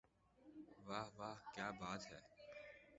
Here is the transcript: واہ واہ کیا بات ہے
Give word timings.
واہ 0.87 1.07
واہ 1.17 1.37
کیا 1.53 1.67
بات 1.79 2.01
ہے 2.11 2.19